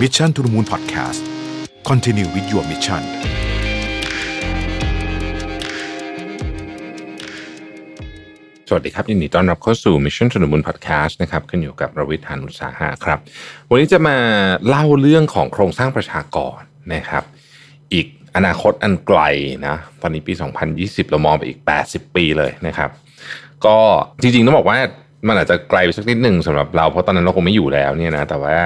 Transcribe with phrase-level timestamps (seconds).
[0.00, 1.20] Mission to the Moon Podcast
[1.88, 3.02] Continue with your mission
[8.68, 13.18] สวัสดีครับยินดีต้อนรับเข้าสู่ Mission to the Moon Podcast นะครับขึ้นอยู่กับรวิทยานุสาหะครับ
[13.70, 14.16] วันนี้จะมา
[14.68, 16.60] เล่าเรื่องของโครงสร้างประชากร
[16.94, 17.24] นะครับ
[17.92, 18.06] อีก
[18.36, 19.20] อนาคตอันไกล
[19.66, 20.32] นะตอนนี้ปี
[20.72, 22.90] 2020 เรามองไปอีก 80 ปีเลยนะครับ
[23.64, 23.76] ก็
[24.20, 24.78] จริงๆต้องบอกว่า
[25.26, 28.58] มันอาจจะไกลไปสักนิดหนึ่งสำหรับเราเพราะตอนนั้นเราคงไม่อยู่แล้วเนี่ยนะแต่ว่า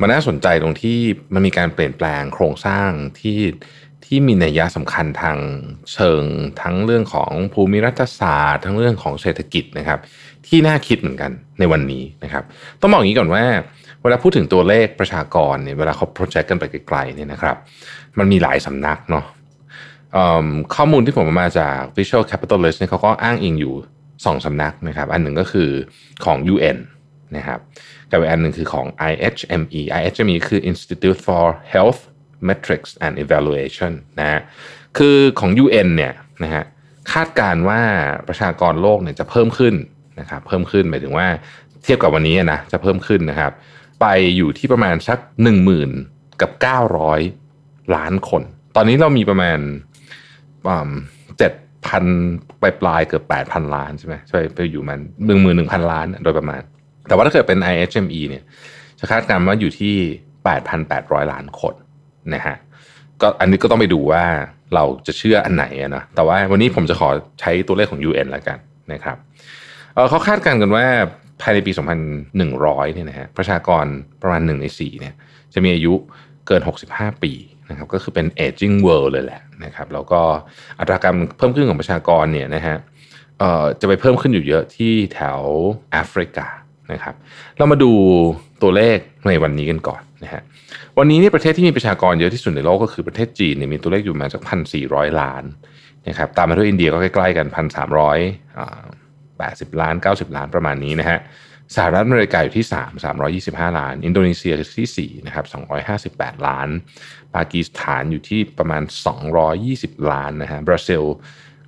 [0.00, 0.98] มันน่าสนใจตรงที่
[1.34, 3.40] มันมีการเปลี่ยนแปลงโครงสร้างที่
[4.04, 5.38] ที่มีนัยยะสำคัญทาง
[5.92, 6.22] เชิง
[6.60, 9.98] ทั้งเรื่องของภูมิรัฐศาสตร์ ทั้งเรื่องของเศรษฐกิจนะครับ
[10.46, 12.44] ที่น่าคิดเหมือนกันในวันนี้นะครับ
[12.80, 13.44] ต้องบอกอย่างนี้ก่อนว่า
[14.02, 17.56] เวลาพูดถึงตัวเลขประชากรเนี่ยเวลาเขาโปรเจกต์กันไปไกลๆเนี่ยนะครับ
[18.18, 19.24] มันมีหลายสำนักเนาะ
[20.74, 23.74] ข้อมูลที่ผมมาจาก Visual Capitalist เนี่ยเขาก็อ้างอิงอยู่
[24.24, 25.70] สองสำนักนะครับอันหนึ่งก็คือ
[26.24, 26.78] ของ UN
[27.36, 27.60] นะครับ
[28.10, 31.44] กับอีกอันหนึ่งคือของ IHME IHME คือ Institute for
[31.74, 32.00] Health
[32.48, 34.40] Metrics and Evaluation นะฮะ
[34.98, 36.64] คือของ UN เนี่ยนะฮะ
[37.12, 37.80] คาดการว่า
[38.28, 39.74] ประชากรโลกเนี่ยจะเพิ่มขึ้น
[40.20, 41.26] นะครับเพิ่มขึ้นหมายถึงว่า
[41.84, 43.52] เทียบกับวันนี้นะจะเพิ่มขึ้นนะครับ
[44.00, 44.06] ไป
[44.36, 45.56] อยู่ที่ประมาณสัก 1
[45.96, 46.50] 0,000 กับ
[47.22, 48.42] 900 ล้านคน
[48.76, 49.58] ตอนนี้เรามีประมาณ
[51.88, 52.04] พัน
[52.62, 56.60] ปลายปลายเกือบแปดพันล้านใช่ไหมช่วยไปอยู่มันหนึ่งหมื่นหนึ่งพันล้านโดยประมาณ
[57.08, 58.42] แต่ว่าถ้าเกิดเป็น IHME เนี่ย
[58.98, 59.94] จะคาดการณ์ว่าอยู่ที่
[60.44, 61.74] แปดพันแปดร้อยล้านคน
[62.34, 62.56] นะฮะ
[63.20, 64.24] ก็อันนี้ก็ต้องไปดูว่า
[64.74, 67.08] เราจะเชื่ออันไหนนะแต่ว่าวันนี้ผมจะขอ
[67.40, 68.58] ใช้ตัวเลขของ UN แล้วกัน
[68.92, 69.16] นะครับ
[70.08, 70.84] เขาคาดการณ์กันว่า
[71.42, 71.72] ภายในปี
[72.32, 73.84] 2100 เนี่ยนะฮะประชากร
[74.22, 75.14] ประมาณ1ใน4เนี่ย
[75.54, 75.94] จะมีอายุ
[76.46, 76.60] เกิน
[76.92, 77.32] 65 ปี
[77.70, 80.20] นะครับก็คือเป็น aging world เลยแหละนะครับแล้วก็
[80.78, 82.76] อัตราการเพิ่มขึ้นของประชากรเนี่ยนะฮะ
[83.80, 85.40] จะไปเพิ่มขึ้นอยู่เยอะที่แถว
[85.92, 86.46] แอฟริกา
[86.92, 87.14] นะครับ
[87.56, 87.92] เรามาดู
[88.62, 88.98] ตัวเลข
[89.28, 90.42] ในวันนี้กันก่อนนะฮะ
[90.98, 95.44] วันนี้นี่ประเทศที่มีประชากรเยอะที่สุดในโลกก็คือประเทศจีนเนี่ยมีตัวเลขอยู่ประมาณสักพันสี่ร้อยล้าน
[96.08, 98.18] นะครับตามมาด้วยอินเดียก็ใกล้ๆกันพันสามร้อย
[99.38, 101.18] แปดสิบล้านเก้าสิบล้านประมาณนี้นะฮะ
[101.74, 105.46] สหรัฐอเมริกาอยู่ที่ 3 325 ล้าน อินโดนีเซียที่ 4 นะครับ
[105.96, 106.68] 258 ล้าน
[107.34, 108.82] ปากีสถานอยู่ที่ประมาณ
[109.46, 111.02] 220 ล้านนะฮะ บราซิล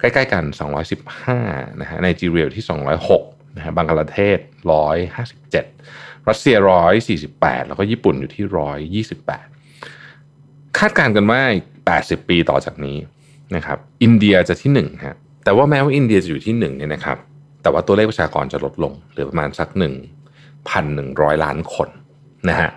[0.00, 0.44] ใกล้ๆกัน
[1.12, 2.64] 215 นะฮะไนจีเรียที่
[3.10, 4.38] 206 นะฮะ บังกลาเทศ
[5.14, 6.56] 157 รัสเซีย
[7.12, 8.44] 148 แล้วก็ญี่ปุ่นอยู่ที่
[9.84, 11.40] 128 คาดการณ์กันว่า
[11.86, 12.98] 80 ปีต่อจากนี้
[13.56, 17.18] นะครับ อินเดียจะที่1ฮะ แต่ว่าแม้ว่าอินเดียจะอยู่ที่1เนี่ยนะครับ
[17.62, 19.94] แต่ว่าตัวเลขประชากรจะลดลงเหลือประมาณสักหนึ่ง
[20.68, 21.88] พันหนึ่งร้อยล้านคน
[22.48, 22.70] นะฮะ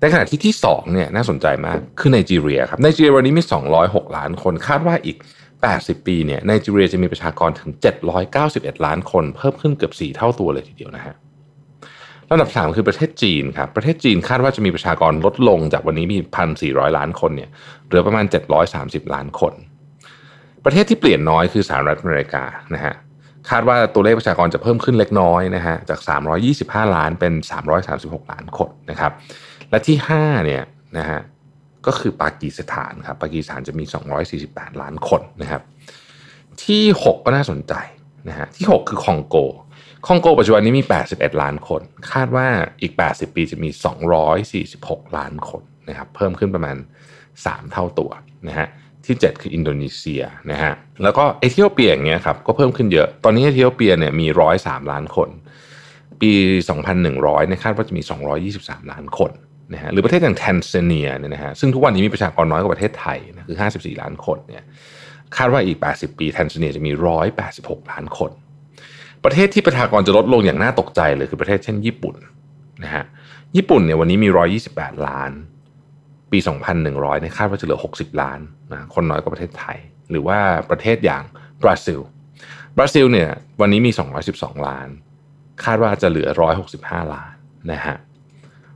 [0.00, 3.42] ในขณะที่ที่สองเนี่ยน่าสนใจมากคือไนจีเรียครับไนจีเรียวันนี้มี
[3.80, 5.16] 206 ล้านคนคาดว่าอีก
[5.62, 7.70] 80 ปีเนี่ยไนจีเรียจะมีประชากรถึง
[8.28, 11.14] 791 ล้านคน เพิ่มขึ้นเกือบ 4 เท่าตัวเลยทีเดียวนะฮะ
[12.28, 16.18] ลำดับสามคือประเทศจีนครับประเทศจีนคาดว่าจะมีประชากรลดลงจากวันนี้มี
[16.56, 17.50] 1,400 ล้านคนเนี่ย
[17.86, 18.24] เหลือประมาณ
[18.70, 19.52] 730 ล้านคน
[20.64, 22.94] ประเทศที่เปลี่ยนน้อยคือสหรัฐอเมริกานะฮะ
[23.50, 26.00] คาดว่าตัวเลขประชากรจะเพิ่มขึ้นเล็กน้อยนะฮะจาก
[26.46, 27.32] 325 ล้านเป็น
[27.82, 29.12] 336 ล้านคนนะครับ
[29.70, 30.62] และที่5เนี่ย
[30.98, 31.20] นะฮะ
[31.86, 33.84] ก็คือปากีสถานครับปากีสถานจะมี
[34.32, 35.62] 248 ล้านคนนะครับ
[36.64, 37.74] ที่ 6 ก็น่าสนใจ
[38.28, 39.36] นะฮะที่ 6 คือคองโก
[40.06, 42.46] คองโกปัจจุบันนี้มี 81 ล้านคน คาดว่า
[42.82, 43.68] อีก 80 ปีจะมี
[44.42, 46.76] 246 ล้านคนนะครับเพิ่มขึ้นประมาณ
[47.24, 48.10] 3 เท่าตัว
[48.48, 48.68] นะฮะ
[49.06, 50.72] ที่ 7 คืออินโดนีเซียนะฮะ
[51.02, 54.26] แล้วก็เอธิโอเปียอย่างเงี้ยครับก็เพิ่มขึ้นเยอะ ตอนนี้เอธิโอเปียเนี่ยมี
[54.58, 55.28] 103 ล้านคน
[56.20, 56.32] ปี
[56.90, 58.02] 2100เนี่ยคาดว่าจะมี
[58.46, 59.30] 223 ล้านคน
[59.72, 64.64] นะฮะหรือประเทศอย่างแทนซาเนียเนี่ยนะฮะซึ่งทุกวันนี้มีประชากรน้อยกว่าประเทศไทยนะคือ 54 ล้านคนเนี่ย
[65.36, 66.92] คาดว่าอีก 80 ปีแทนซาเนียจะมี
[67.40, 68.30] 186 ล้านคน
[69.24, 72.14] ประเทศที่ประชากรจะลดลงอย่างน่าตกใจเลยคือประเทศเช่นญี่ปุ่น
[72.84, 73.04] นะฮะ
[73.56, 74.28] ญี่ปุ่นเนี่ยวันนี้มี
[74.68, 75.30] 128 ล้าน
[76.32, 76.38] ปี
[76.80, 78.40] 2,100เนี่ยคาดว่าจะเหลือ 60 ล้าน
[78.72, 79.78] นะคนน้อยกว่าประเทศไทย
[80.10, 80.38] หรือว่า
[80.70, 81.24] ประเทศอย่าง
[81.62, 82.00] บราซิล
[82.76, 83.30] บราซิลเนี่ย
[83.60, 83.90] วันนี้มี
[84.28, 84.88] 212 ล้าน
[85.64, 86.28] คาดว่าจะเหลือ
[86.70, 87.32] 165 ล้าน
[87.72, 87.96] นะฮะ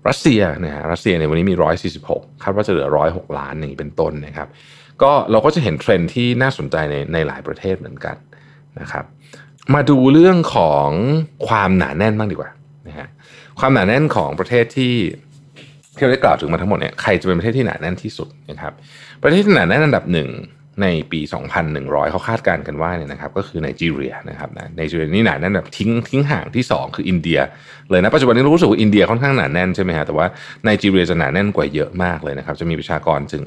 [0.09, 1.55] รัสเซียนะฮะรัสเซียในวันนี้มี
[2.01, 4.49] 146 คาดว่าจะเหลือ 106 ล้านอย่างนี้เป็นต้นนะครับ
[5.03, 8.17] ก็เราก็จะเห็นเทรนด์ที่น่าสนใจในในหลายประเทศเหมือนกัน
[8.81, 9.05] นะครับ
[9.75, 10.89] มาดูเรื่องของ
[11.49, 12.51] ความหนาแน่นบ้างดีกว่า
[12.89, 13.09] นะฮะ
[13.61, 14.95] ความหนาแน่นของประเทศที่
[15.97, 18.73] ที่เราได้กล่าวถึงมาทั้งหมดเนี่ยใครจะเป็นประเทศที่หนาแน่นที่สุดนะครับ
[19.23, 20.31] ประเทศที่หนาแน่นอันดับหนึ่ง
[20.83, 21.21] ในปี
[21.67, 27.39] 2,100 เขาคาดการณ์กันว่าเนี่ยนะครับก็คือไนจีเรียนะครับไนจีเรียนี่หนาแน่นแบบทิ้งทิ้งห่างที่ 2 คืออินเดีย
[27.91, 30.27] เลยนะปัจจุบันนี้รู้สึกว่าอินเดียค่อนข้างหนาแน่นใช่ไหมฮะแต่ว่า
[30.65, 33.45] ไนจีเรียจะหนาแน่นกว่าเยอะมากเลยนะครับจะมีประชากรถึง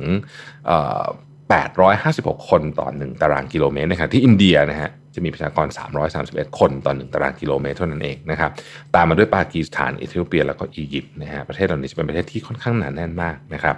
[1.79, 5.67] 856 คนต่อหนึ่งตารางกิโลเมตรนะครับที่อินเดียนะฮะจะมีประชากร
[6.13, 8.51] 331 คนต่อ 1 ตารางกิโลเมตรเท่านั้นเองนะครับ
[8.95, 13.75] ตามมาด้วยปากีสถานเอธิโอเปีย แล้วก็อียิปต์นะฮะประเทศเหล่านี้จะเป็นประเทศที่ค่อนข้างหนาแน่นมากนะครับ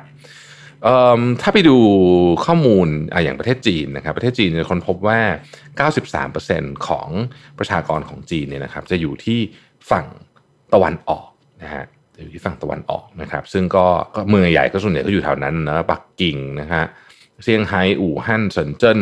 [1.42, 1.77] ถ้าไปดู
[2.45, 5.19] ข้อมูลออย่างประเทศจีนนะครับประเทศจีนจะคนพบว่า
[6.38, 7.10] 93%ของ
[7.60, 9.39] ประชากรของจีนเนี่ยนะครับจะอยู่ที่
[9.92, 10.06] ฝั่ง
[10.74, 11.27] ตะวันออก
[11.63, 11.83] นะฮะ
[12.21, 13.86] อยู่ที่ฝั่งตะวันออกนะครับซึ่งก็
[14.30, 16.83] เมืองใหญ่ก็ส่วนใหญ่ก็อยู่แถวนั้นนะปักกิ่งนะฮะ
[17.44, 19.00] เซี่ยงไฮ้อู่ฮั่นเซินเจิ้น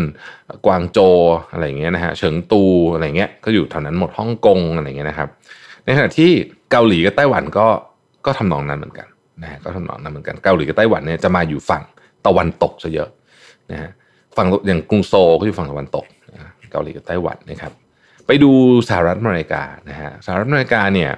[0.66, 1.00] กวางโจ
[1.52, 2.64] อะไรเงี้ยนะฮะเฉิงตู
[2.94, 5.30] อะไรเงี้ยก็อยู่แถวนั้นหมดฮ่องกงอะไรเงี้ยนะครับ
[5.84, 6.32] ในขณะที่
[6.72, 7.68] เกาหลีกับไต้หวันก็
[8.26, 9.08] ก็ทำนองนั้นเหมือนกัน
[9.44, 11.84] นะฮะก็ทำนองนั้นเหมือนกันเกาหลีกับไต้หวันเนี่ยจะมาอยู่ฝั่ง
[12.26, 13.10] ตะวันตกซะเยอะ
[13.72, 13.92] นะฮะ
[14.38, 16.06] ฝั่งอย่างกรุงโซก็อยู่ฝั่งตะวันตก
[16.72, 17.74] เกาหลีกับไต้หวันนะครับ
[18.28, 18.52] ไปดู
[18.90, 21.12] สหรัฐอเมริกานะฮะสหรัฐอเมริกาเนี่ย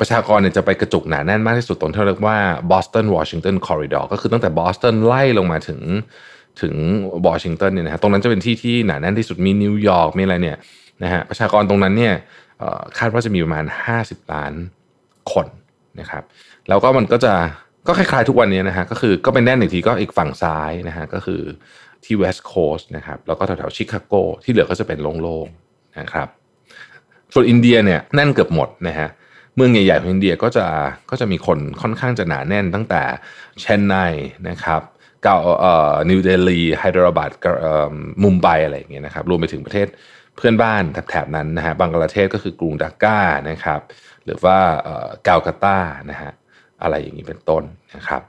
[0.00, 2.38] ประชากรเนี่ยจะไปกระจุกหนาแน่นมากที่สุดตรงที่เรียกว่า
[2.70, 5.80] Boston Washington Corridor ก็คือตั้งแต่บอสตันไล่ลงมาถึง
[6.60, 6.74] ถึง
[7.26, 10.58] วอชิงตันเนี่ยนะฮะตรงนั้นจะเป็นที่ที่หนาแน่นที่สุดมีนิวยอร์กมีอะไรเนี่ย
[11.02, 12.14] นะฮะประชากรตรงนั้นเนี่ย
[12.98, 13.64] คาดว่าจะมีประมาณ
[13.98, 14.52] 50 ล้าน
[15.32, 15.46] คน
[16.00, 16.22] นะครับ
[16.68, 17.32] แล้วก็มันก็จะ
[17.86, 21.42] ก็คล้ายๆทุกวันนี้นะฮะก็คือก็เป็นแน่นอีกทีก็อีกฝั่งซ้ายนะฮะก็คือ
[22.04, 24.14] ที่ West Coast นะครับแล้วก็แถวๆชิคาโก
[24.44, 26.28] ที่เหลือก็จะเป็นโล่งๆนะครับ
[27.34, 29.08] ส่วนอินเดียเนี่ยแน่นเกือบหมดนะฮะ
[29.56, 30.66] เมืองใหญ่ๆของอินเดียก็จะ
[31.10, 33.02] ก็จะมีคนค่อนข้างจะหนาแน่นตั้งแต่
[33.60, 33.94] เชนไน
[34.48, 34.82] นะครับ
[35.22, 37.30] เก่าเอ่อนิวเดลีไฮเดอราบัด
[37.60, 39.86] เอ่อมุมไบอะไรอย่างเงี้ยนะครับรวมไปถึงประเทศ
[40.36, 43.18] เพื่อนบ้านแถบๆนั้นนะฮะบังกลาเทศก็คือกรุงธากา
[43.50, 43.80] นะครับ
[44.24, 45.78] หรือว่าเอ่อกัลกัตตา
[46.10, 46.32] นะฮะ
[46.82, 47.62] อะไรอย่างนี้เป็นต้น
[47.96, 48.22] นะครับ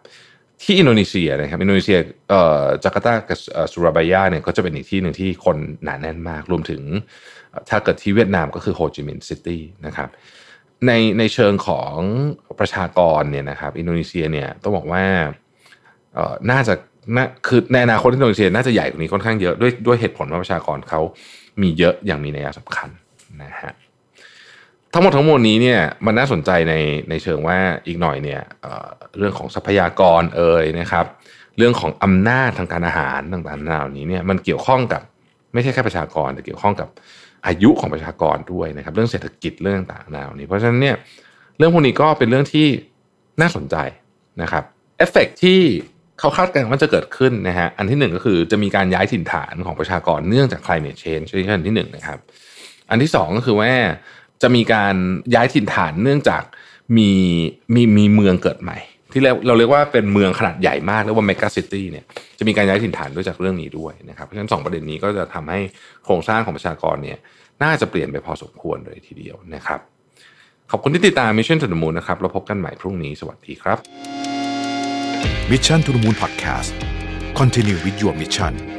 [0.61, 1.97] ที่อินโดนีเซียนะครับอินโดนีเซีย
[2.29, 3.39] เอ่อจาการ์ตากับ
[3.71, 6.81] สุราบายาเนี่ยก็จะเป็นอีกที่หนึ่งที่คนหนาแน่นมาก รวมถึง
[7.69, 10.09] ถ้าเกิดที่เวียดนามก็คือโฮจิมินห์ City นะครับ
[10.87, 11.95] ในในเชิงของ
[12.59, 15.05] ประชากรเนี่ยนะครับ อินโดนีเซียเนี่ยต้องบอกว่า
[16.13, 16.73] เอ่อน่าจะ
[17.15, 21.01] น่าคือในอนาคตอินโดนีเซียน่าจะใหญ่กว่านี้ค่อนข้างเยอะด้วยด้วยเหตุผลว่าประชากรเขา
[21.61, 22.89] มีเยอะอย่างมีนัยสำคัญ
[23.43, 23.73] นะฮะ
[24.93, 26.73] ทั้งหมดทั้งมวลนี้เนี่ยมันน่าสนใจใน
[27.09, 27.57] ในเชิงว่า
[27.87, 31.05] อีกหน่อยเนี่ยเรื่องของทรัพยากรเอ่ยนะครับ
[31.57, 35.01] เรื่องของอำนาจทางการอาหารต่างๆเหล่านี้เนี่ยมันเกี่ยวข้องกับ
[35.53, 36.89] ไม่ใช่แค่ประชากรแต่เกี่ยวข้องกับ
[37.47, 40.95] อายุของประชากรด้วยนะครับ เรื่องเศรษฐกิจเรื่องต่างๆเหล่านี้ เพราะฉะนั้นเนี่ย
[41.57, 42.67] เรื่องพวกนี้ก็เป็นเรื่องที่
[43.41, 43.75] น่าสนใจ
[44.41, 44.63] นะครับ
[44.97, 45.59] เอฟเฟกที่
[46.19, 52.19] เขาคาดการณ์ว่าจะเกิดขึ้นนะฮะอันที่หนึ่งก็คือจะมีการย้ายถิ่นฐานของประชากรเนื่องจาก climate change นี่อันที่หนึ่งนะครับ
[52.89, 53.71] อันที่สองก็คือว่า
[54.41, 54.95] จะมีการ
[55.35, 56.43] ย้ายถิ่นฐานเนื่องจาก
[56.97, 57.11] มี
[57.73, 58.77] มีมีเมืองเกิดใหม่
[59.17, 62.05] ที่เราเราเรียกว่าเป็นเมืองขนาดใหญ่มากเรียกว่า megacity เนี่ย
[62.39, 65.59] จะมีการย้ายถิ่นฐานด้วยจากเรื่องนี้ด้วยนะครับเพราะฉะนั้นสองประเด็นนี้ก็จะทำให้
[66.05, 67.17] โครงสร้างของประชากรเนี่ย
[67.63, 69.79] น่าจะเปลี่ยนไปพอสมควรเลยทีเดียวนะครับ
[70.71, 73.77] ขอบคุณที่ติดตาม Mission to the Moon นะครับเราพบกันใหม่พรุ่งนี้สวัสดีครับ
[75.51, 76.71] Mission to the Moon Podcast
[77.39, 78.74] Continue with your mission